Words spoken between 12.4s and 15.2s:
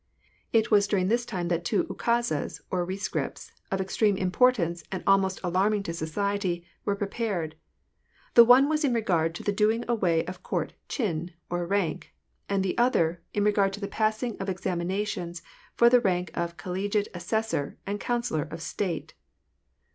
and the other, in regard to the passing of examina